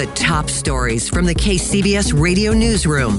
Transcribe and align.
The 0.00 0.06
top 0.14 0.48
stories 0.48 1.10
from 1.10 1.26
the 1.26 1.34
KCBS 1.34 2.18
radio 2.18 2.54
newsroom. 2.54 3.18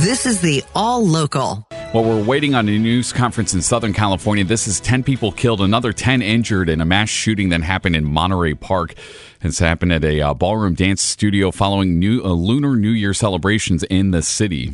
This 0.00 0.24
is 0.24 0.40
the 0.40 0.64
All 0.74 1.06
Local. 1.06 1.66
Well, 1.92 2.04
we're 2.04 2.24
waiting 2.24 2.54
on 2.54 2.66
a 2.70 2.78
news 2.78 3.12
conference 3.12 3.52
in 3.52 3.60
Southern 3.60 3.92
California. 3.92 4.42
This 4.42 4.66
is 4.66 4.80
10 4.80 5.02
people 5.02 5.30
killed, 5.30 5.60
another 5.60 5.92
10 5.92 6.22
injured 6.22 6.70
in 6.70 6.80
a 6.80 6.86
mass 6.86 7.10
shooting 7.10 7.50
that 7.50 7.60
happened 7.60 7.96
in 7.96 8.06
Monterey 8.06 8.54
Park. 8.54 8.94
It's 9.42 9.58
happened 9.58 9.92
at 9.92 10.04
a 10.04 10.22
uh, 10.22 10.32
ballroom 10.32 10.72
dance 10.72 11.02
studio 11.02 11.50
following 11.50 11.98
new, 11.98 12.22
uh, 12.22 12.28
Lunar 12.28 12.76
New 12.76 12.92
Year 12.92 13.12
celebrations 13.12 13.82
in 13.82 14.12
the 14.12 14.22
city. 14.22 14.72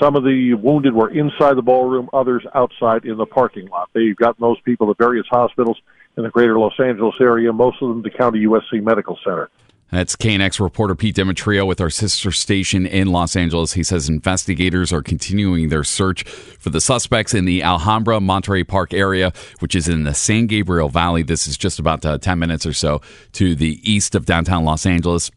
Some 0.00 0.14
of 0.14 0.22
the 0.22 0.54
wounded 0.54 0.94
were 0.94 1.10
inside 1.10 1.56
the 1.56 1.62
ballroom, 1.62 2.08
others 2.12 2.44
outside 2.54 3.04
in 3.04 3.16
the 3.16 3.26
parking 3.26 3.66
lot. 3.66 3.90
They've 3.94 4.14
gotten 4.14 4.40
those 4.40 4.60
people 4.60 4.86
to 4.86 4.94
various 4.96 5.26
hospitals 5.28 5.76
in 6.16 6.22
the 6.22 6.30
greater 6.30 6.56
Los 6.56 6.78
Angeles 6.78 7.16
area, 7.20 7.52
most 7.52 7.82
of 7.82 7.88
them 7.88 8.04
to 8.04 8.10
County 8.10 8.46
USC 8.46 8.80
Medical 8.80 9.18
Center. 9.24 9.50
That's 9.90 10.16
KNX 10.16 10.60
reporter 10.60 10.94
Pete 10.94 11.14
Demetriou 11.14 11.66
with 11.66 11.80
our 11.80 11.90
sister 11.90 12.32
station 12.32 12.84
in 12.84 13.08
Los 13.08 13.36
Angeles. 13.36 13.74
He 13.74 13.84
says 13.84 14.08
investigators 14.08 14.92
are 14.92 15.02
continuing 15.02 15.68
their 15.68 15.84
search 15.84 16.24
for 16.24 16.70
the 16.70 16.80
suspects 16.80 17.32
in 17.32 17.44
the 17.44 17.62
Alhambra 17.62 18.20
Monterey 18.20 18.64
Park 18.64 18.92
area, 18.92 19.32
which 19.60 19.74
is 19.74 19.88
in 19.88 20.04
the 20.04 20.14
San 20.14 20.46
Gabriel 20.46 20.88
Valley. 20.88 21.22
This 21.22 21.46
is 21.46 21.56
just 21.56 21.78
about 21.78 22.04
uh, 22.04 22.18
10 22.18 22.38
minutes 22.38 22.66
or 22.66 22.72
so 22.72 23.02
to 23.32 23.54
the 23.54 23.78
east 23.88 24.14
of 24.14 24.26
downtown 24.26 24.64
Los 24.64 24.84
Angeles. 24.84 25.30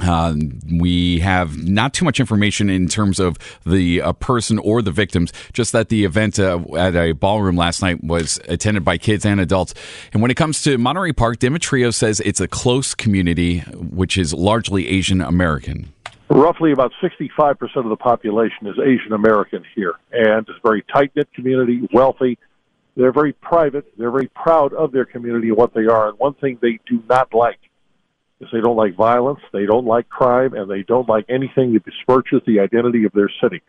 Uh, 0.00 0.34
we 0.72 1.18
have 1.20 1.66
not 1.68 1.92
too 1.92 2.04
much 2.04 2.20
information 2.20 2.70
in 2.70 2.86
terms 2.86 3.18
of 3.18 3.36
the 3.66 4.00
uh, 4.00 4.12
person 4.14 4.58
or 4.60 4.80
the 4.80 4.92
victims, 4.92 5.32
just 5.52 5.72
that 5.72 5.88
the 5.88 6.04
event 6.04 6.38
uh, 6.38 6.60
at 6.76 6.94
a 6.94 7.12
ballroom 7.12 7.56
last 7.56 7.82
night 7.82 8.02
was 8.04 8.38
attended 8.48 8.84
by 8.84 8.96
kids 8.96 9.26
and 9.26 9.40
adults. 9.40 9.74
And 10.12 10.22
when 10.22 10.30
it 10.30 10.36
comes 10.36 10.62
to 10.62 10.78
Monterey 10.78 11.12
Park, 11.12 11.38
Demetriou 11.38 11.92
says 11.92 12.20
it's 12.20 12.40
a 12.40 12.48
close 12.48 12.94
community, 12.94 13.60
which 13.60 14.16
is 14.16 14.32
largely 14.32 14.88
Asian 14.88 15.20
American. 15.20 15.92
Roughly 16.30 16.72
about 16.72 16.92
65% 17.02 17.56
of 17.76 17.88
the 17.88 17.96
population 17.96 18.66
is 18.66 18.78
Asian 18.78 19.14
American 19.14 19.64
here, 19.74 19.94
and 20.12 20.46
it's 20.46 20.58
a 20.58 20.68
very 20.68 20.84
tight 20.92 21.10
knit 21.16 21.32
community, 21.32 21.88
wealthy. 21.92 22.38
They're 22.96 23.12
very 23.12 23.32
private. 23.32 23.86
They're 23.96 24.10
very 24.10 24.28
proud 24.28 24.74
of 24.74 24.92
their 24.92 25.06
community 25.06 25.48
and 25.48 25.56
what 25.56 25.72
they 25.72 25.86
are. 25.86 26.10
And 26.10 26.18
one 26.18 26.34
thing 26.34 26.58
they 26.60 26.80
do 26.86 27.02
not 27.08 27.32
like 27.32 27.58
is 28.40 28.48
they 28.52 28.60
don't 28.60 28.76
like 28.76 28.94
violence, 28.94 29.40
they 29.52 29.66
don't 29.66 29.86
like 29.86 30.08
crime, 30.08 30.54
and 30.54 30.70
they 30.70 30.82
don't 30.82 31.08
like 31.08 31.24
anything 31.28 31.72
that 31.74 31.84
besmirches 31.84 32.44
the 32.44 32.60
identity 32.60 33.04
of 33.04 33.12
their 33.12 33.30
city. 33.42 33.62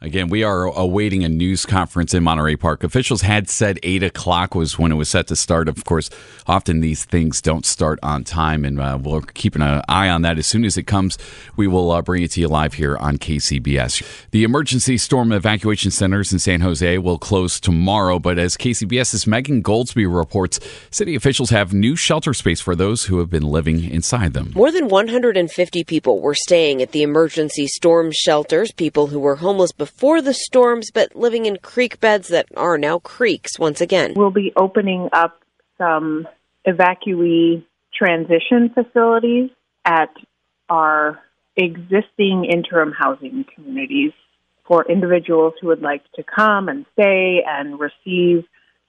Again, 0.00 0.28
we 0.28 0.44
are 0.44 0.66
awaiting 0.66 1.24
a 1.24 1.28
news 1.28 1.66
conference 1.66 2.14
in 2.14 2.22
Monterey 2.22 2.54
Park. 2.54 2.84
Officials 2.84 3.22
had 3.22 3.50
said 3.50 3.80
8 3.82 4.04
o'clock 4.04 4.54
was 4.54 4.78
when 4.78 4.92
it 4.92 4.94
was 4.94 5.08
set 5.08 5.26
to 5.26 5.34
start. 5.34 5.68
Of 5.68 5.84
course, 5.84 6.08
often 6.46 6.78
these 6.78 7.04
things 7.04 7.42
don't 7.42 7.66
start 7.66 7.98
on 8.00 8.22
time, 8.22 8.64
and 8.64 8.80
uh, 8.80 8.96
we're 9.02 9.22
keeping 9.22 9.60
an 9.60 9.82
eye 9.88 10.08
on 10.08 10.22
that. 10.22 10.38
As 10.38 10.46
soon 10.46 10.64
as 10.64 10.76
it 10.76 10.84
comes, 10.84 11.18
we 11.56 11.66
will 11.66 11.90
uh, 11.90 12.00
bring 12.00 12.22
it 12.22 12.30
to 12.32 12.40
you 12.40 12.46
live 12.46 12.74
here 12.74 12.96
on 12.98 13.18
KCBS. 13.18 14.28
The 14.30 14.44
emergency 14.44 14.98
storm 14.98 15.32
evacuation 15.32 15.90
centers 15.90 16.32
in 16.32 16.38
San 16.38 16.60
Jose 16.60 16.98
will 16.98 17.18
close 17.18 17.58
tomorrow, 17.58 18.20
but 18.20 18.38
as 18.38 18.56
KCBS's 18.56 19.26
Megan 19.26 19.64
Goldsby 19.64 20.06
reports, 20.06 20.60
city 20.92 21.16
officials 21.16 21.50
have 21.50 21.72
new 21.72 21.96
shelter 21.96 22.34
space 22.34 22.60
for 22.60 22.76
those 22.76 23.06
who 23.06 23.18
have 23.18 23.30
been 23.30 23.42
living 23.42 23.82
inside 23.82 24.32
them. 24.32 24.52
More 24.54 24.70
than 24.70 24.86
150 24.86 25.82
people 25.82 26.20
were 26.20 26.36
staying 26.36 26.82
at 26.82 26.92
the 26.92 27.02
emergency 27.02 27.66
storm 27.66 28.12
shelters, 28.12 28.70
people 28.70 29.08
who 29.08 29.18
were 29.18 29.34
homeless 29.34 29.72
before 29.72 29.87
before 29.88 30.20
the 30.20 30.34
storms, 30.34 30.90
but 30.92 31.16
living 31.16 31.46
in 31.46 31.56
creek 31.56 31.98
beds 31.98 32.28
that 32.28 32.46
are 32.56 32.78
now 32.78 32.98
creeks 32.98 33.58
once 33.58 33.80
again. 33.80 34.12
We'll 34.14 34.30
be 34.30 34.52
opening 34.54 35.08
up 35.12 35.40
some 35.78 36.28
evacuee 36.66 37.64
transition 37.94 38.70
facilities 38.74 39.50
at 39.84 40.10
our 40.68 41.18
existing 41.56 42.44
interim 42.44 42.92
housing 42.92 43.44
communities 43.54 44.12
for 44.66 44.84
individuals 44.88 45.54
who 45.60 45.68
would 45.68 45.80
like 45.80 46.02
to 46.12 46.22
come 46.22 46.68
and 46.68 46.84
stay 46.92 47.42
and 47.48 47.80
receive 47.80 48.44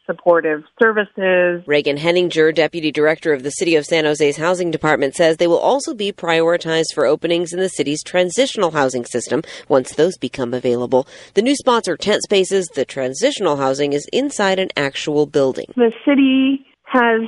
supportive 0.10 0.64
services. 0.82 1.64
Ragan 1.68 1.98
Henninger, 1.98 2.52
Deputy 2.52 2.92
Director 2.92 3.32
of 3.34 3.44
the 3.44 3.52
City 3.52 3.76
of 3.76 3.86
San 3.86 4.06
Jose's 4.06 4.38
Housing 4.38 4.72
Department, 4.72 5.14
says 5.16 5.38
they 5.38 5.48
will 5.48 5.60
also 5.60 5.94
be 5.94 6.12
prioritized 6.12 6.94
for 6.96 7.06
openings 7.06 7.54
in 7.54 7.60
the 7.60 7.70
city's 7.70 8.02
transitional 8.04 8.72
housing 8.72 9.06
system 9.06 9.44
once 9.68 9.94
those 9.94 10.18
become 10.18 10.54
available. 10.54 11.08
The 11.36 11.42
new 11.44 11.56
spots 11.56 11.88
are 11.88 11.98
tent 11.98 12.24
spaces. 12.24 12.68
The 12.74 12.86
transitional 12.86 13.58
housing 13.58 13.94
is 13.94 14.08
inside 14.12 14.58
an 14.58 14.70
actual 14.76 15.26
building. 15.26 15.68
The 15.76 15.92
city 16.06 16.66
has 16.86 17.22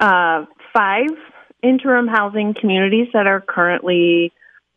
uh, 0.00 0.44
five 0.76 1.08
interim 1.62 2.06
housing 2.06 2.54
communities 2.60 3.08
that 3.14 3.26
are 3.26 3.40
currently 3.40 4.32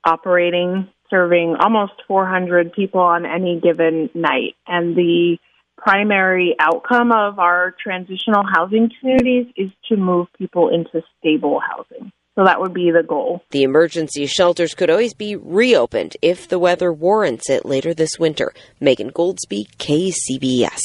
operating, 0.06 0.88
serving 1.10 1.56
almost 1.60 1.94
400 2.08 2.72
people 2.74 3.02
on 3.02 3.26
any 3.26 3.60
given 3.60 4.10
night. 4.14 4.56
And 4.68 4.96
the 4.96 5.38
primary 5.82 6.56
outcome 6.60 7.12
of 7.12 7.40
our 7.40 7.76
transitional 7.82 8.44
housing 8.44 8.90
communities 9.00 9.48
is 9.58 9.72
to 9.90 9.98
move 9.98 10.28
people 10.38 10.70
into 10.70 11.02
stable 11.20 11.60
housing. 11.60 12.12
So 12.42 12.46
that 12.46 12.60
would 12.60 12.74
be 12.74 12.90
the 12.90 13.04
goal. 13.04 13.44
The 13.52 13.62
emergency 13.62 14.26
shelters 14.26 14.74
could 14.74 14.90
always 14.90 15.14
be 15.14 15.36
reopened 15.36 16.18
if 16.24 16.48
the 16.48 16.58
weather 16.58 16.92
warrants 16.92 17.52
it 17.52 17.68
later 17.68 17.94
this 17.94 18.18
winter. 18.18 18.52
Megan 18.80 19.12
Goldsby, 19.12 19.68
KCBS. 19.78 20.82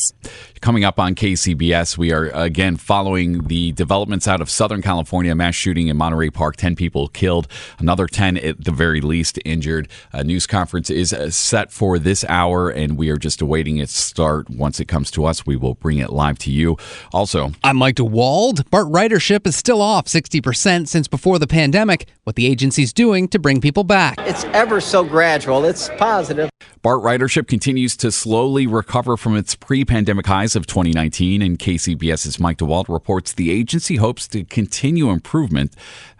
Coming 0.60 0.84
up 0.84 0.98
on 0.98 1.14
KCBS, 1.14 1.96
we 1.96 2.12
are 2.12 2.26
again 2.34 2.76
following 2.76 3.46
the 3.46 3.72
developments 3.72 4.26
out 4.26 4.40
of 4.40 4.50
Southern 4.50 4.82
California 4.82 5.34
mass 5.34 5.54
shooting 5.54 5.88
in 5.88 5.96
Monterey 5.96 6.30
Park. 6.30 6.56
10 6.56 6.76
people 6.76 7.08
killed, 7.08 7.46
another 7.78 8.06
10 8.06 8.36
at 8.38 8.64
the 8.64 8.70
very 8.70 9.00
least 9.00 9.38
injured. 9.44 9.88
A 10.12 10.24
news 10.24 10.46
conference 10.46 10.90
is 10.90 11.12
uh, 11.12 11.30
set 11.30 11.72
for 11.72 11.98
this 11.98 12.24
hour, 12.28 12.68
and 12.68 12.98
we 12.98 13.10
are 13.10 13.16
just 13.16 13.40
awaiting 13.40 13.78
its 13.78 13.96
start. 13.96 14.50
Once 14.50 14.80
it 14.80 14.86
comes 14.86 15.10
to 15.12 15.24
us, 15.24 15.46
we 15.46 15.56
will 15.56 15.74
bring 15.74 15.98
it 15.98 16.10
live 16.10 16.38
to 16.40 16.50
you. 16.50 16.76
Also, 17.12 17.52
I'm 17.62 17.76
Mike 17.76 17.96
DeWald. 17.96 18.68
BART 18.70 18.88
ridership 18.88 19.46
is 19.46 19.56
still 19.56 19.80
off 19.80 20.06
60% 20.06 20.88
since 20.88 21.06
before 21.06 21.38
the 21.38 21.45
pandemic. 21.46 22.08
What 22.24 22.36
the 22.36 22.46
agency's 22.46 22.92
doing 22.92 23.28
to 23.28 23.38
bring 23.38 23.60
people 23.60 23.84
back. 23.84 24.16
It's 24.20 24.44
ever 24.46 24.80
so 24.80 25.04
gradual, 25.04 25.64
it's 25.64 25.88
positive. 25.96 26.50
BART 26.82 27.02
ridership 27.02 27.48
continues 27.48 27.96
to 27.96 28.12
slowly 28.12 28.66
recover 28.66 29.16
from 29.16 29.36
its 29.36 29.54
pre 29.54 29.84
pandemic 29.84 30.26
highs 30.26 30.54
of 30.54 30.66
2019, 30.66 31.42
and 31.42 31.58
KCBS's 31.58 32.38
Mike 32.38 32.58
DeWald 32.58 32.88
reports 32.88 33.32
the 33.32 33.50
agency 33.50 33.96
hopes 33.96 34.28
to 34.28 34.44
continue 34.44 35.10
improvement 35.10 35.74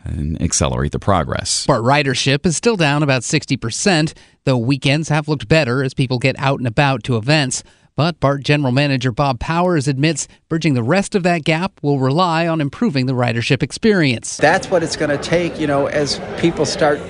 and 0.04 0.40
accelerate 0.40 0.92
the 0.92 0.98
progress. 0.98 1.66
BART 1.66 1.82
ridership 1.82 2.46
is 2.46 2.56
still 2.56 2.76
down 2.76 3.02
about 3.02 3.22
60%, 3.22 4.14
though 4.44 4.58
weekends 4.58 5.08
have 5.08 5.28
looked 5.28 5.48
better 5.48 5.82
as 5.82 5.94
people 5.94 6.18
get 6.18 6.38
out 6.38 6.58
and 6.58 6.66
about 6.66 7.02
to 7.04 7.16
events. 7.16 7.62
But 7.96 8.20
BART 8.20 8.42
General 8.42 8.72
Manager 8.72 9.10
Bob 9.10 9.40
Powers 9.40 9.88
admits 9.88 10.28
bridging 10.50 10.74
the 10.74 10.82
rest 10.82 11.14
of 11.14 11.22
that 11.22 11.44
gap 11.44 11.80
will 11.80 11.98
rely 11.98 12.46
on 12.46 12.60
improving 12.60 13.06
the 13.06 13.14
ridership 13.14 13.62
experience. 13.62 14.36
That's 14.36 14.70
what 14.70 14.82
it's 14.82 14.96
going 14.96 15.08
to 15.08 15.16
take, 15.16 15.58
you 15.58 15.66
know, 15.66 15.86
as 15.86 16.20
people 16.38 16.66
start 16.66 17.00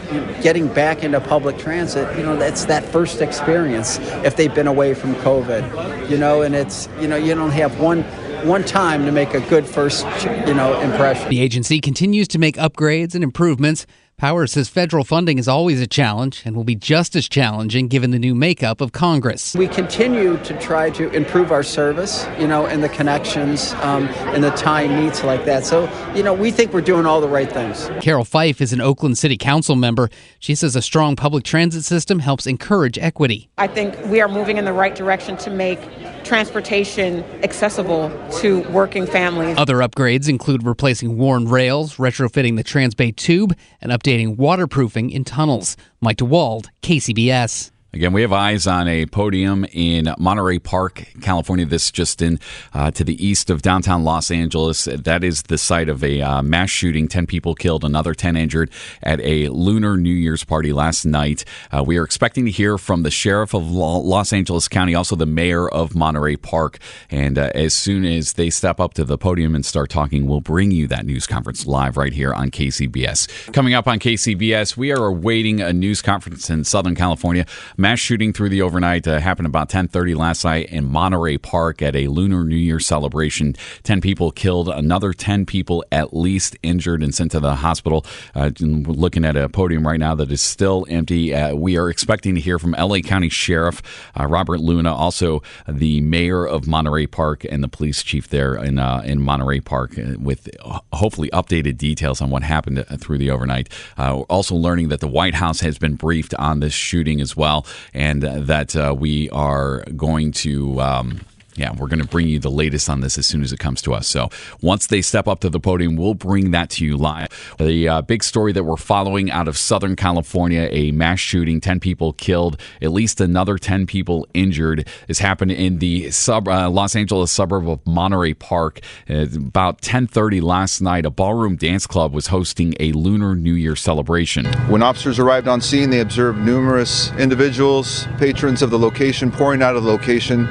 getting 0.42 0.68
back 0.68 1.02
into 1.02 1.20
public 1.20 1.58
transit. 1.58 2.16
You 2.16 2.22
know, 2.22 2.36
that's 2.36 2.66
that 2.66 2.84
first 2.84 3.20
experience 3.20 3.98
if 4.24 4.36
they've 4.36 4.54
been 4.54 4.68
away 4.68 4.94
from 4.94 5.16
COVID, 5.16 6.08
you 6.08 6.18
know, 6.18 6.42
and 6.42 6.54
it's, 6.54 6.88
you 7.00 7.08
know, 7.08 7.16
you 7.16 7.34
don't 7.34 7.50
have 7.50 7.80
one 7.80 8.04
one 8.46 8.62
time 8.62 9.06
to 9.06 9.10
make 9.10 9.34
a 9.34 9.40
good 9.48 9.66
first, 9.66 10.06
you 10.46 10.54
know, 10.54 10.78
impression. 10.80 11.28
The 11.28 11.40
agency 11.40 11.80
continues 11.80 12.28
to 12.28 12.38
make 12.38 12.54
upgrades 12.56 13.16
and 13.16 13.24
improvements 13.24 13.86
Powers 14.18 14.52
says 14.52 14.70
federal 14.70 15.04
funding 15.04 15.36
is 15.36 15.46
always 15.46 15.78
a 15.78 15.86
challenge 15.86 16.40
and 16.46 16.56
will 16.56 16.64
be 16.64 16.74
just 16.74 17.14
as 17.16 17.28
challenging 17.28 17.86
given 17.86 18.12
the 18.12 18.18
new 18.18 18.34
makeup 18.34 18.80
of 18.80 18.90
Congress. 18.90 19.54
We 19.54 19.68
continue 19.68 20.38
to 20.38 20.58
try 20.58 20.88
to 20.92 21.10
improve 21.10 21.52
our 21.52 21.62
service, 21.62 22.26
you 22.38 22.48
know, 22.48 22.64
and 22.64 22.82
the 22.82 22.88
connections 22.88 23.74
um, 23.82 24.06
and 24.32 24.42
the 24.42 24.52
time 24.52 25.04
needs 25.04 25.22
like 25.22 25.44
that. 25.44 25.66
So, 25.66 25.86
you 26.14 26.22
know, 26.22 26.32
we 26.32 26.50
think 26.50 26.72
we're 26.72 26.80
doing 26.80 27.04
all 27.04 27.20
the 27.20 27.28
right 27.28 27.52
things. 27.52 27.90
Carroll 28.00 28.24
Fife 28.24 28.62
is 28.62 28.72
an 28.72 28.80
Oakland 28.80 29.18
City 29.18 29.36
Council 29.36 29.76
member. 29.76 30.08
She 30.38 30.54
says 30.54 30.74
a 30.74 30.80
strong 30.80 31.14
public 31.14 31.44
transit 31.44 31.84
system 31.84 32.20
helps 32.20 32.46
encourage 32.46 32.96
equity. 32.96 33.50
I 33.58 33.66
think 33.66 34.02
we 34.06 34.22
are 34.22 34.28
moving 34.28 34.56
in 34.56 34.64
the 34.64 34.72
right 34.72 34.94
direction 34.94 35.36
to 35.36 35.50
make 35.50 35.78
transportation 36.24 37.22
accessible 37.42 38.10
to 38.38 38.62
working 38.70 39.06
families. 39.06 39.58
Other 39.58 39.76
upgrades 39.76 40.26
include 40.26 40.64
replacing 40.64 41.18
worn 41.18 41.46
rails, 41.48 41.96
retrofitting 41.96 42.56
the 42.56 42.64
Transbay 42.64 43.14
tube, 43.14 43.54
and 43.82 43.92
updating 43.92 44.05
updating 44.06 44.36
waterproofing 44.36 45.10
in 45.10 45.24
tunnels. 45.24 45.76
Mike 46.00 46.18
DeWald, 46.18 46.68
KCBS. 46.82 47.70
Again, 47.92 48.12
we 48.12 48.20
have 48.20 48.32
eyes 48.32 48.66
on 48.66 48.88
a 48.88 49.06
podium 49.06 49.64
in 49.72 50.12
Monterey 50.18 50.58
Park, 50.58 51.06
California. 51.22 51.64
This 51.64 51.90
just 51.90 52.20
in 52.20 52.38
uh, 52.74 52.90
to 52.90 53.04
the 53.04 53.24
east 53.24 53.48
of 53.48 53.62
downtown 53.62 54.04
Los 54.04 54.30
Angeles. 54.30 54.84
That 54.84 55.24
is 55.24 55.44
the 55.44 55.56
site 55.56 55.88
of 55.88 56.04
a 56.04 56.20
uh, 56.20 56.42
mass 56.42 56.68
shooting. 56.68 57.08
Ten 57.08 57.26
people 57.26 57.54
killed, 57.54 57.84
another 57.84 58.12
ten 58.12 58.36
injured 58.36 58.70
at 59.02 59.20
a 59.20 59.48
Lunar 59.48 59.96
New 59.96 60.12
Year's 60.12 60.44
party 60.44 60.74
last 60.74 61.06
night. 61.06 61.46
Uh, 61.70 61.82
we 61.84 61.96
are 61.96 62.04
expecting 62.04 62.44
to 62.44 62.50
hear 62.50 62.76
from 62.76 63.02
the 63.02 63.10
sheriff 63.10 63.54
of 63.54 63.70
Los 63.70 64.30
Angeles 64.30 64.68
County, 64.68 64.94
also 64.94 65.16
the 65.16 65.24
mayor 65.24 65.66
of 65.66 65.94
Monterey 65.94 66.36
Park. 66.36 66.78
And 67.08 67.38
uh, 67.38 67.50
as 67.54 67.72
soon 67.72 68.04
as 68.04 68.34
they 68.34 68.50
step 68.50 68.78
up 68.78 68.92
to 68.94 69.04
the 69.04 69.16
podium 69.16 69.54
and 69.54 69.64
start 69.64 69.88
talking, 69.88 70.26
we'll 70.26 70.42
bring 70.42 70.70
you 70.70 70.86
that 70.88 71.06
news 71.06 71.26
conference 71.26 71.66
live 71.66 71.96
right 71.96 72.12
here 72.12 72.34
on 72.34 72.50
KCBS. 72.50 73.54
Coming 73.54 73.72
up 73.72 73.86
on 73.86 74.00
KCBS, 74.00 74.76
we 74.76 74.92
are 74.92 75.06
awaiting 75.06 75.62
a 75.62 75.72
news 75.72 76.02
conference 76.02 76.50
in 76.50 76.64
Southern 76.64 76.94
California 76.94 77.46
mass 77.86 78.00
shooting 78.00 78.32
through 78.32 78.48
the 78.48 78.62
overnight 78.62 79.06
uh, 79.06 79.20
happened 79.20 79.46
about 79.46 79.68
10:30 79.68 80.16
last 80.16 80.44
night 80.44 80.68
in 80.70 80.84
Monterey 80.84 81.38
Park 81.38 81.82
at 81.82 81.94
a 81.94 82.08
Lunar 82.08 82.42
New 82.42 82.56
Year 82.56 82.80
celebration. 82.80 83.54
Ten 83.84 84.00
people 84.00 84.32
killed, 84.32 84.68
another 84.68 85.12
ten 85.12 85.46
people 85.46 85.84
at 85.92 86.12
least 86.12 86.56
injured 86.64 87.00
and 87.00 87.14
sent 87.14 87.30
to 87.30 87.38
the 87.38 87.54
hospital. 87.54 88.04
Uh, 88.34 88.50
looking 88.58 89.24
at 89.24 89.36
a 89.36 89.48
podium 89.48 89.86
right 89.86 90.00
now 90.00 90.16
that 90.16 90.32
is 90.32 90.42
still 90.42 90.84
empty. 90.88 91.32
Uh, 91.32 91.54
we 91.54 91.78
are 91.78 91.88
expecting 91.88 92.34
to 92.34 92.40
hear 92.40 92.58
from 92.58 92.72
LA 92.72 92.98
County 92.98 93.28
Sheriff 93.28 93.80
uh, 94.18 94.26
Robert 94.26 94.58
Luna, 94.58 94.92
also 94.92 95.40
the 95.68 96.00
mayor 96.00 96.44
of 96.44 96.66
Monterey 96.66 97.06
Park 97.06 97.44
and 97.48 97.62
the 97.62 97.68
police 97.68 98.02
chief 98.02 98.28
there 98.30 98.56
in 98.56 98.80
uh, 98.80 99.02
in 99.04 99.22
Monterey 99.22 99.60
Park, 99.60 99.96
uh, 99.96 100.18
with 100.18 100.48
hopefully 100.92 101.30
updated 101.32 101.76
details 101.76 102.20
on 102.20 102.30
what 102.30 102.42
happened 102.42 102.84
through 102.98 103.18
the 103.18 103.30
overnight. 103.30 103.68
also 103.96 104.56
learning 104.56 104.88
that 104.88 104.98
the 104.98 105.06
White 105.06 105.34
House 105.34 105.60
has 105.60 105.78
been 105.78 105.94
briefed 105.94 106.34
on 106.34 106.58
this 106.58 106.74
shooting 106.74 107.20
as 107.20 107.36
well 107.36 107.64
and 107.94 108.22
that 108.22 108.76
uh, 108.76 108.94
we 108.98 109.30
are 109.30 109.84
going 109.96 110.32
to. 110.32 110.80
Um, 110.80 111.20
yeah, 111.56 111.72
we're 111.72 111.88
going 111.88 112.02
to 112.02 112.06
bring 112.06 112.28
you 112.28 112.38
the 112.38 112.50
latest 112.50 112.88
on 112.88 113.00
this 113.00 113.18
as 113.18 113.26
soon 113.26 113.42
as 113.42 113.52
it 113.52 113.58
comes 113.58 113.80
to 113.82 113.94
us. 113.94 114.06
So 114.06 114.28
once 114.60 114.86
they 114.86 115.02
step 115.02 115.26
up 115.26 115.40
to 115.40 115.50
the 115.50 115.60
podium, 115.60 115.96
we'll 115.96 116.14
bring 116.14 116.50
that 116.50 116.70
to 116.70 116.84
you 116.84 116.96
live. 116.96 117.28
The 117.58 117.88
uh, 117.88 118.02
big 118.02 118.22
story 118.22 118.52
that 118.52 118.64
we're 118.64 118.76
following 118.76 119.30
out 119.30 119.48
of 119.48 119.56
Southern 119.56 119.96
California 119.96 120.68
a 120.70 120.92
mass 120.92 121.18
shooting, 121.18 121.60
10 121.60 121.80
people 121.80 122.12
killed, 122.12 122.60
at 122.82 122.92
least 122.92 123.20
another 123.20 123.58
10 123.58 123.86
people 123.86 124.26
injured, 124.34 124.86
has 125.08 125.18
happened 125.18 125.52
in 125.52 125.78
the 125.78 126.10
sub, 126.10 126.48
uh, 126.48 126.68
Los 126.68 126.94
Angeles 126.94 127.30
suburb 127.32 127.68
of 127.68 127.86
Monterey 127.86 128.34
Park. 128.34 128.80
Uh, 129.08 129.26
about 129.34 129.80
10.30 129.80 130.42
last 130.42 130.80
night, 130.80 131.06
a 131.06 131.10
ballroom 131.10 131.56
dance 131.56 131.86
club 131.86 132.12
was 132.12 132.28
hosting 132.28 132.74
a 132.80 132.92
Lunar 132.92 133.34
New 133.34 133.54
Year 133.54 133.76
celebration. 133.76 134.46
When 134.68 134.82
officers 134.82 135.18
arrived 135.18 135.48
on 135.48 135.60
scene, 135.60 135.90
they 135.90 136.00
observed 136.00 136.38
numerous 136.38 137.10
individuals, 137.12 138.06
patrons 138.18 138.62
of 138.62 138.70
the 138.70 138.78
location, 138.78 139.30
pouring 139.30 139.62
out 139.62 139.76
of 139.76 139.84
the 139.84 139.90
location 139.90 140.46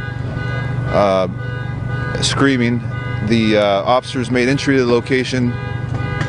uh, 0.87 2.21
screaming. 2.21 2.79
The 3.27 3.57
uh, 3.57 3.83
officers 3.83 4.29
made 4.29 4.49
entry 4.49 4.77
to 4.77 4.85
the 4.85 4.91
location 4.91 5.51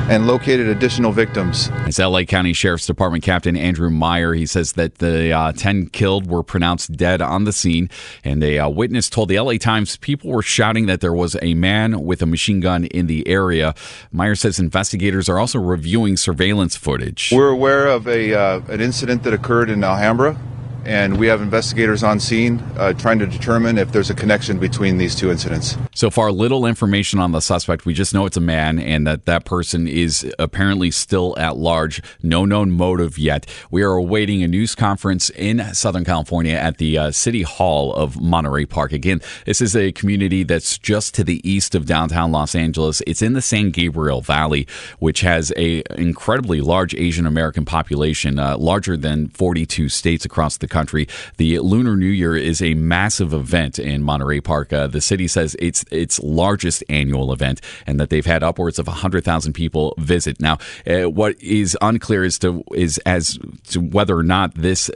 and 0.08 0.26
located 0.26 0.68
additional 0.68 1.10
victims. 1.10 1.68
It's 1.86 1.98
LA 1.98 2.22
County 2.22 2.52
Sheriff's 2.52 2.86
Department 2.86 3.24
Captain 3.24 3.56
Andrew 3.56 3.90
Meyer. 3.90 4.34
He 4.34 4.46
says 4.46 4.72
that 4.74 4.96
the 4.96 5.32
uh, 5.32 5.52
10 5.52 5.88
killed 5.88 6.28
were 6.28 6.44
pronounced 6.44 6.92
dead 6.92 7.20
on 7.20 7.44
the 7.44 7.52
scene, 7.52 7.90
and 8.22 8.42
a 8.44 8.58
uh, 8.58 8.68
witness 8.68 9.10
told 9.10 9.28
the 9.28 9.40
LA 9.40 9.54
Times 9.54 9.96
people 9.96 10.30
were 10.30 10.42
shouting 10.42 10.86
that 10.86 11.00
there 11.00 11.12
was 11.12 11.36
a 11.42 11.54
man 11.54 12.04
with 12.04 12.22
a 12.22 12.26
machine 12.26 12.60
gun 12.60 12.84
in 12.86 13.08
the 13.08 13.26
area. 13.26 13.74
Meyer 14.12 14.36
says 14.36 14.60
investigators 14.60 15.28
are 15.28 15.38
also 15.38 15.58
reviewing 15.58 16.16
surveillance 16.16 16.76
footage. 16.76 17.32
We're 17.34 17.50
aware 17.50 17.88
of 17.88 18.06
a 18.06 18.32
uh, 18.32 18.60
an 18.68 18.80
incident 18.80 19.24
that 19.24 19.32
occurred 19.32 19.70
in 19.70 19.82
Alhambra 19.82 20.38
and 20.86 21.18
we 21.18 21.26
have 21.26 21.42
investigators 21.42 22.04
on 22.04 22.20
scene 22.20 22.62
uh, 22.78 22.92
trying 22.92 23.18
to 23.18 23.26
determine 23.26 23.76
if 23.76 23.90
there's 23.90 24.08
a 24.08 24.14
connection 24.14 24.58
between 24.58 24.98
these 24.98 25.16
two 25.16 25.30
incidents. 25.30 25.76
So 25.94 26.10
far, 26.10 26.30
little 26.30 26.64
information 26.64 27.18
on 27.18 27.32
the 27.32 27.40
suspect. 27.40 27.84
We 27.84 27.92
just 27.92 28.14
know 28.14 28.24
it's 28.24 28.36
a 28.36 28.40
man 28.40 28.78
and 28.78 29.06
that 29.06 29.24
that 29.26 29.44
person 29.44 29.88
is 29.88 30.32
apparently 30.38 30.92
still 30.92 31.34
at 31.38 31.56
large. 31.56 32.00
No 32.22 32.44
known 32.44 32.70
motive 32.70 33.18
yet. 33.18 33.46
We 33.70 33.82
are 33.82 33.94
awaiting 33.94 34.42
a 34.42 34.48
news 34.48 34.74
conference 34.74 35.28
in 35.30 35.74
Southern 35.74 36.04
California 36.04 36.54
at 36.54 36.78
the 36.78 36.98
uh, 36.98 37.10
City 37.10 37.42
Hall 37.42 37.92
of 37.92 38.20
Monterey 38.20 38.66
Park. 38.66 38.92
Again, 38.92 39.20
this 39.44 39.60
is 39.60 39.74
a 39.74 39.90
community 39.92 40.44
that's 40.44 40.78
just 40.78 41.14
to 41.14 41.24
the 41.24 41.46
east 41.48 41.74
of 41.74 41.86
downtown 41.86 42.30
Los 42.30 42.54
Angeles. 42.54 43.02
It's 43.08 43.22
in 43.22 43.32
the 43.32 43.42
San 43.42 43.70
Gabriel 43.70 44.20
Valley, 44.20 44.68
which 45.00 45.22
has 45.22 45.52
a 45.56 45.82
incredibly 45.96 46.60
large 46.60 46.94
Asian 46.94 47.26
American 47.26 47.64
population, 47.64 48.38
uh, 48.38 48.56
larger 48.56 48.96
than 48.96 49.28
42 49.30 49.88
states 49.88 50.24
across 50.24 50.58
the 50.58 50.68
country 50.68 50.75
country. 50.76 51.08
The 51.38 51.58
Lunar 51.60 51.96
New 51.96 52.14
Year 52.22 52.36
is 52.36 52.60
a 52.60 52.74
massive 52.74 53.32
event 53.32 53.78
in 53.78 54.02
Monterey 54.02 54.40
Park. 54.42 54.72
Uh, 54.72 54.86
the 54.86 55.00
city 55.00 55.26
says 55.26 55.56
it's 55.58 55.84
its 55.90 56.20
largest 56.20 56.84
annual 56.90 57.32
event, 57.32 57.62
and 57.86 57.98
that 57.98 58.10
they've 58.10 58.26
had 58.34 58.42
upwards 58.42 58.78
of 58.78 58.86
hundred 58.86 59.24
thousand 59.24 59.54
people 59.54 59.94
visit. 59.96 60.38
Now, 60.38 60.58
uh, 60.86 61.08
what 61.08 61.40
is 61.40 61.78
unclear 61.80 62.24
is 62.24 62.38
to 62.40 62.62
is 62.74 62.98
as 63.06 63.38
to 63.68 63.80
whether 63.80 64.16
or 64.16 64.22
not 64.22 64.54
this 64.54 64.90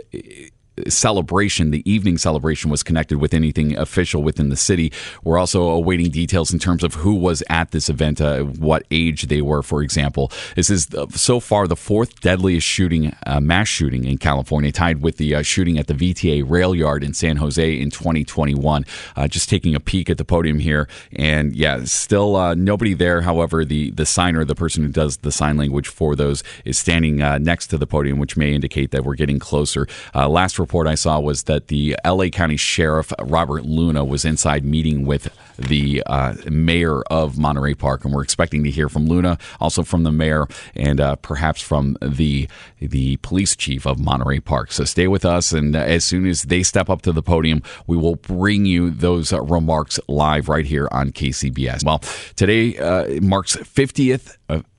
celebration, 0.89 1.71
the 1.71 1.89
evening 1.91 2.19
celebration, 2.19 2.71
was 2.71 2.83
connected 2.83 3.19
with 3.19 3.35
anything 3.35 3.77
official 3.77 4.23
within 4.23 4.49
the 4.49 4.57
city. 4.57 4.93
We're 5.23 5.39
also 5.39 5.69
awaiting 5.69 6.11
details 6.11 6.53
in 6.53 6.59
terms 6.59 6.83
of 6.83 6.95
who 6.95 7.15
was 7.15 7.43
at 7.49 7.71
this 7.71 7.89
event, 7.89 8.21
uh, 8.21 8.43
what 8.43 8.85
age 8.91 9.29
they 9.29 9.43
were, 9.43 9.63
for 9.63 9.83
example. 9.83 10.33
This 10.57 10.71
is 10.71 10.89
so 11.11 11.41
far 11.41 11.67
the 11.67 11.77
fourth 11.77 12.21
deadliest 12.21 12.67
shooting, 12.67 13.15
uh, 13.27 13.41
mass 13.41 13.69
shooting 13.69 14.05
in 14.05 14.19
California, 14.19 14.73
tied 14.73 15.03
with 15.03 15.17
the 15.17 15.35
uh, 15.35 15.43
shooting 15.43 15.79
at 15.79 15.87
the 15.87 15.95
VTA 15.95 16.49
rail 16.49 16.75
yard 16.75 17.05
in 17.05 17.15
San 17.15 17.37
Jose 17.37 17.81
in 17.81 17.91
2021. 17.91 18.85
Uh, 19.17 19.29
just 19.29 19.49
taking 19.49 19.75
a 19.75 19.81
peek 19.81 20.11
at 20.11 20.19
the 20.19 20.25
podium 20.25 20.59
here, 20.59 20.89
and 21.13 21.55
yeah, 21.55 21.85
still 21.85 22.37
uh, 22.37 22.55
nobody 22.55 22.95
there. 22.95 23.23
However, 23.23 23.65
the 23.65 23.91
the 23.91 24.07
signer, 24.07 24.45
the 24.45 24.55
person 24.55 24.83
who 24.83 24.91
does 24.91 25.19
the 25.19 25.33
sign 25.33 25.57
language 25.57 25.89
for 25.89 26.17
those, 26.17 26.43
is 26.65 26.79
standing 26.79 27.23
uh, 27.23 27.39
next 27.39 27.69
to 27.69 27.79
the 27.79 27.87
podium, 27.87 28.19
which 28.19 28.37
may 28.37 28.55
indicate 28.55 28.91
that 28.91 29.05
we're 29.05 29.15
getting 29.15 29.39
closer. 29.39 29.87
last 30.15 30.59
report 30.59 30.70
report 30.71 30.87
I 30.87 30.95
saw 30.95 31.19
was 31.19 31.43
that 31.45 31.67
the 31.67 31.97
LA 32.07 32.29
County 32.29 32.57
Sheriff 32.57 33.13
Robert 33.19 33.65
Luna 33.65 34.05
was 34.05 34.25
inside 34.25 34.65
meeting 34.65 35.05
with 35.05 35.29
the 35.59 36.01
uh, 36.07 36.35
mayor 36.49 37.03
of 37.11 37.37
Monterey 37.37 37.75
Park, 37.75 38.05
and 38.05 38.15
we're 38.15 38.23
expecting 38.23 38.63
to 38.63 38.71
hear 38.71 38.89
from 38.89 39.07
Luna, 39.07 39.37
also 39.59 39.83
from 39.83 40.05
the 40.05 40.13
mayor, 40.13 40.47
and 40.77 41.01
uh, 41.01 41.17
perhaps 41.17 41.61
from 41.61 41.97
the 42.01 42.49
the 42.79 43.17
police 43.17 43.57
chief 43.57 43.85
of 43.85 43.99
Monterey 43.99 44.39
Park. 44.39 44.71
So 44.71 44.85
stay 44.85 45.09
with 45.09 45.25
us, 45.25 45.51
and 45.51 45.75
as 45.75 46.05
soon 46.05 46.25
as 46.29 46.45
they 46.45 46.63
step 46.63 46.89
up 46.89 47.03
to 47.03 47.11
the 47.11 47.23
podium, 47.23 47.65
we 47.89 47.97
will 47.97 48.15
bring 48.15 48.65
you 48.65 48.93
those 48.93 49.33
remarks 49.33 49.99
live 50.07 50.49
right 50.49 50.67
here 50.67 50.89
on 50.93 51.11
KCBS. 51.11 51.85
Well, 51.85 51.99
today 52.37 52.79
uh, 52.79 53.21
marks 53.21 53.57
50th 53.57 54.37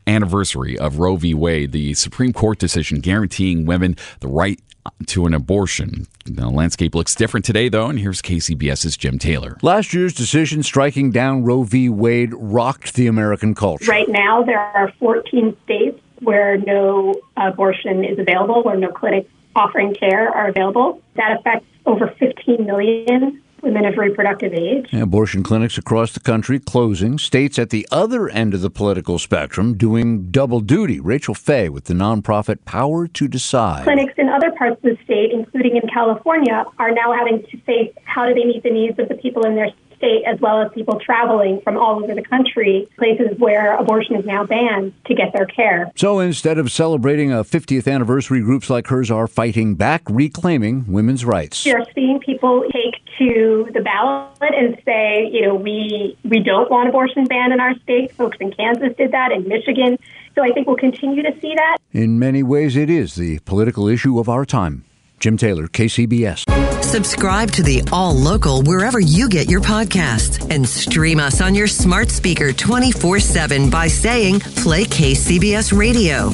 anniversary 0.08 0.78
of 0.80 1.00
Roe 1.00 1.18
v. 1.18 1.34
Wade, 1.34 1.74
the 1.74 1.94
Supreme 1.96 2.32
Court 2.32 2.60
decision 2.60 3.02
guaranteeing 3.02 3.66
women 3.66 3.98
the 4.22 4.28
right 4.28 4.60
to 5.08 5.26
an 5.26 5.34
abortion. 5.34 6.08
The 6.26 6.50
landscape 6.50 6.96
looks 6.96 7.16
different 7.16 7.46
today, 7.46 7.70
though, 7.70 7.88
and 7.88 8.00
here's 8.00 8.22
KCBS's 8.22 8.98
Jim 8.98 9.20
Taylor. 9.20 9.58
Last 9.62 9.94
year's 9.94 10.14
decision 10.14 10.64
striking 10.64 11.12
down 11.12 11.44
Roe 11.44 11.64
v. 11.64 11.90
Wade 11.90 12.34
rocked 12.34 12.94
the 12.94 13.08
American 13.08 13.56
culture. 13.56 13.90
Right 13.90 14.10
now, 14.10 14.44
there 14.44 14.60
are 14.60 14.92
14 15.00 15.56
states 15.64 16.00
where 16.20 16.58
no 16.58 17.16
abortion 17.38 18.04
is 18.06 18.20
available, 18.20 18.64
where 18.64 18.78
no 18.78 18.90
clinics 18.92 19.30
offering 19.56 19.94
care 19.94 20.30
are 20.30 20.48
available. 20.48 21.02
That 21.16 21.40
affects 21.40 21.66
over 21.86 22.08
15 22.20 22.66
million 22.66 23.42
women 23.62 23.86
of 23.86 23.98
reproductive 23.98 24.54
age. 24.54 24.92
Abortion 24.94 25.44
clinics 25.44 25.78
across 25.78 26.12
the 26.12 26.20
country 26.20 26.60
closing. 26.60 27.18
States 27.18 27.60
at 27.60 27.70
the 27.70 27.88
other 27.92 28.30
end 28.30 28.54
of 28.54 28.62
the 28.62 28.70
political 28.70 29.20
spectrum 29.20 29.78
doing 29.78 30.32
double 30.32 30.60
duty. 30.60 31.00
Rachel 31.00 31.34
Fey 31.34 31.70
with 31.70 31.86
the 31.86 31.94
nonprofit 31.94 32.66
Power 32.66 33.08
to 33.08 33.28
Decide. 33.28 33.84
Clinics 33.84 34.14
in 34.18 34.30
other 34.30 34.52
parts 34.52 34.78
of 34.78 34.82
the 34.84 34.98
state, 35.04 35.32
including 35.32 35.78
in 35.78 35.88
California, 35.90 36.66
are 36.80 36.92
now 36.92 37.14
having 37.14 37.44
to 37.44 37.58
face 37.62 37.94
how 38.04 38.26
do 38.26 38.34
they 38.34 38.46
meet 38.46 38.64
the 38.64 38.72
needs 38.72 38.98
of 39.00 39.08
the 39.08 39.16
people 39.16 39.46
in 39.46 39.56
their 39.56 39.70
state 40.02 40.24
as 40.26 40.40
well 40.42 40.60
as 40.62 40.72
people 40.74 41.00
traveling 41.00 41.62
from 41.62 41.78
all 41.78 42.04
over 42.04 42.16
the 42.16 42.24
country, 42.24 42.90
places 42.98 43.38
where 43.38 43.78
abortion 43.78 44.16
is 44.16 44.26
now 44.26 44.44
banned 44.44 44.94
to 45.06 45.14
get 45.14 45.32
their 45.34 45.46
care. 45.46 45.92
So 45.96 46.20
instead 46.20 46.58
of 46.58 46.72
celebrating 46.72 47.32
a 47.32 47.44
50th 47.44 47.92
anniversary, 47.92 48.42
groups 48.42 48.70
like 48.70 48.88
hers 48.88 49.12
are 49.12 49.28
fighting 49.28 49.76
back, 49.76 50.02
reclaiming 50.10 50.92
women's 50.92 51.24
rights. 51.24 51.66
You're 51.66 51.86
seeing 51.94 52.20
people 52.20 52.64
take 52.72 52.96
to 53.20 53.70
the 53.74 53.82
ballot 53.82 54.32
and 54.42 54.82
say, 54.84 55.30
you 55.32 55.44
know, 55.44 55.56
we 55.56 56.18
we 56.24 56.40
don't 56.40 56.72
want 56.72 56.90
abortion 56.90 57.26
banned 57.26 57.54
in 57.54 57.60
our 57.60 57.76
state. 57.80 58.12
Folks 58.14 58.38
in 58.40 58.52
Kansas 58.52 58.96
did 58.98 59.12
that, 59.12 59.32
in 59.32 59.48
Michigan. 59.48 60.00
So 60.34 60.42
I 60.42 60.52
think 60.52 60.66
we'll 60.66 60.78
continue 60.78 61.22
to 61.22 61.40
see 61.40 61.54
that. 61.56 61.78
In 61.92 62.18
many 62.18 62.42
ways, 62.42 62.76
it 62.76 62.90
is 62.90 63.16
the 63.16 63.40
political 63.40 63.88
issue 63.88 64.18
of 64.18 64.28
our 64.30 64.46
time. 64.46 64.84
Jim 65.20 65.38
Taylor, 65.38 65.68
KCBS. 65.68 66.51
Subscribe 66.92 67.50
to 67.52 67.64
the 67.64 67.82
All 67.94 68.14
Local 68.14 68.64
wherever 68.64 69.00
you 69.00 69.30
get 69.30 69.50
your 69.50 69.62
podcasts 69.62 70.46
and 70.54 70.68
stream 70.68 71.22
us 71.22 71.40
on 71.40 71.56
your 71.56 71.66
smart 71.66 72.10
speaker 72.10 72.52
24 72.52 73.22
7 73.22 73.70
by 73.70 73.88
saying 73.88 74.42
Play 74.42 74.84
KCBS 74.84 75.72
Radio. 75.72 76.32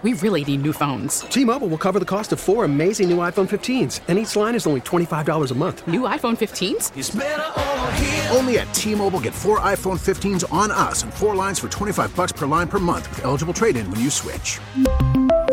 We 0.00 0.14
really 0.14 0.44
need 0.46 0.62
new 0.62 0.72
phones. 0.72 1.20
T-Mobile 1.20 1.68
will 1.68 1.76
cover 1.76 1.98
the 1.98 2.06
cost 2.06 2.32
of 2.32 2.40
four 2.40 2.64
amazing 2.64 3.10
new 3.10 3.18
iPhone 3.18 3.46
15s, 3.46 4.00
and 4.08 4.18
each 4.18 4.34
line 4.34 4.54
is 4.54 4.66
only 4.66 4.80
$25 4.80 5.50
a 5.50 5.54
month. 5.54 5.86
New 5.86 6.02
iPhone 6.02 6.38
15s? 6.38 8.34
Only 8.34 8.60
at 8.60 8.72
T-Mobile 8.72 9.20
get 9.20 9.34
four 9.34 9.60
iPhone 9.60 9.98
15s 9.98 10.50
on 10.50 10.70
us 10.70 11.02
and 11.02 11.12
four 11.12 11.34
lines 11.34 11.58
for 11.58 11.68
25 11.68 12.16
bucks 12.16 12.32
per 12.32 12.46
line 12.46 12.68
per 12.68 12.78
month 12.78 13.10
with 13.10 13.26
eligible 13.26 13.52
trade-in 13.52 13.90
when 13.90 14.00
you 14.00 14.08
switch. 14.08 14.58